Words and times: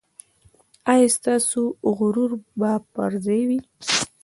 ایا 0.91 1.07
ستاسو 1.17 1.61
غرور 1.97 2.31
به 2.59 2.71
پر 2.93 3.11
ځای 3.25 3.41
وي؟ 3.49 3.59